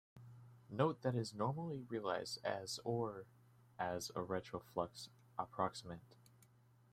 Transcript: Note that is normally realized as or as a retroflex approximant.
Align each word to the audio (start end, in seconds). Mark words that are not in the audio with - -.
Note 0.67 1.03
that 1.03 1.13
is 1.13 1.31
normally 1.35 1.83
realized 1.87 2.43
as 2.43 2.79
or 2.83 3.27
as 3.77 4.09
a 4.09 4.13
retroflex 4.21 5.09
approximant. 5.37 6.15